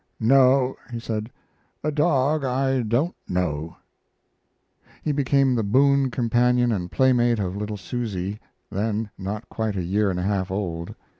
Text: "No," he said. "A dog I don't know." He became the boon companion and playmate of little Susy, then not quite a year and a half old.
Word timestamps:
"No," 0.19 0.77
he 0.89 0.99
said. 0.99 1.29
"A 1.83 1.91
dog 1.91 2.43
I 2.43 2.81
don't 2.81 3.15
know." 3.27 3.75
He 5.03 5.11
became 5.11 5.53
the 5.53 5.61
boon 5.61 6.09
companion 6.09 6.71
and 6.71 6.91
playmate 6.91 7.37
of 7.37 7.55
little 7.55 7.77
Susy, 7.77 8.39
then 8.71 9.11
not 9.15 9.47
quite 9.47 9.75
a 9.75 9.83
year 9.83 10.09
and 10.09 10.19
a 10.19 10.23
half 10.23 10.49
old. 10.49 10.95